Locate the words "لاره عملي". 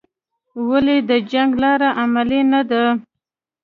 1.63-2.41